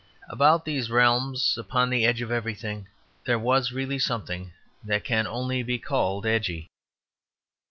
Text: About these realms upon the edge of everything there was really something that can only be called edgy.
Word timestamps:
About 0.29 0.65
these 0.65 0.89
realms 0.89 1.59
upon 1.59 1.91
the 1.91 2.05
edge 2.07 2.23
of 2.23 2.31
everything 2.31 2.87
there 3.27 3.37
was 3.37 3.71
really 3.71 3.99
something 3.99 4.51
that 4.83 5.03
can 5.03 5.27
only 5.27 5.61
be 5.61 5.77
called 5.77 6.25
edgy. 6.25 6.71